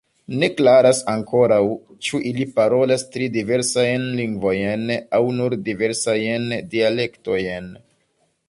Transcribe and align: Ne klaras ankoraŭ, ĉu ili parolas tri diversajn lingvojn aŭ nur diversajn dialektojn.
Ne 0.43 0.47
klaras 0.59 0.99
ankoraŭ, 1.11 1.59
ĉu 2.07 2.21
ili 2.29 2.47
parolas 2.55 3.05
tri 3.17 3.29
diversajn 3.37 4.09
lingvojn 4.23 4.89
aŭ 5.19 5.23
nur 5.41 5.57
diversajn 5.71 6.53
dialektojn. 6.75 7.71